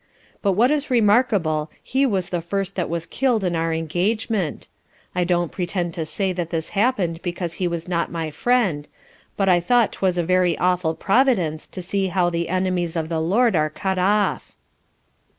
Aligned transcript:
But 0.41 0.53
what 0.53 0.71
is 0.71 0.89
remarkable 0.89 1.69
he 1.83 2.07
was 2.07 2.29
the 2.29 2.41
first 2.41 2.75
that 2.75 2.89
was 2.89 3.05
killed 3.05 3.43
in 3.43 3.55
our 3.55 3.71
engagement. 3.71 4.67
I 5.13 5.23
don't 5.23 5.51
pretend 5.51 5.93
to 5.93 6.07
say 6.07 6.33
that 6.33 6.49
this 6.49 6.69
happen'd 6.69 7.21
because 7.21 7.53
he 7.61 7.67
was 7.67 7.87
not 7.87 8.09
my 8.11 8.31
friend: 8.31 8.87
but 9.37 9.47
I 9.47 9.59
thought 9.59 9.91
'twas 9.93 10.17
a 10.17 10.23
very 10.23 10.57
awful 10.57 10.95
Providence 10.95 11.67
to 11.67 11.83
see 11.83 12.07
how 12.07 12.31
the 12.31 12.49
enemies 12.49 12.95
of 12.95 13.09
the 13.09 13.21
LORD 13.21 13.55
are 13.55 13.69
cut 13.69 13.99
off. 13.99 14.53